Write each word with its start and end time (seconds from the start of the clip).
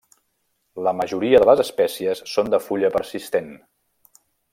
La 0.87 0.93
majoria 1.01 1.41
de 1.43 1.47
les 1.49 1.61
espècies 1.65 2.23
són 2.35 2.49
de 2.55 2.61
fulla 2.69 2.91
persistent. 2.99 3.53